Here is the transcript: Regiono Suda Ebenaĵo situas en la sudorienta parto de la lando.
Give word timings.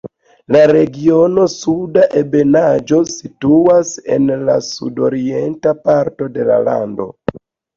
Regiono 0.69 1.43
Suda 1.55 2.05
Ebenaĵo 2.21 3.01
situas 3.11 3.93
en 4.17 4.27
la 4.49 4.57
sudorienta 4.71 5.77
parto 5.85 6.31
de 6.39 6.49
la 6.53 6.59
lando. 6.71 7.11